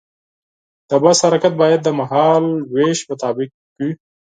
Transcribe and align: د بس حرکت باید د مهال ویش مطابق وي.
د 0.89 0.91
بس 1.03 1.17
حرکت 1.27 1.53
باید 1.61 1.79
د 1.83 1.89
مهال 1.99 2.43
ویش 2.73 2.99
مطابق 3.09 3.49
وي. 3.77 3.91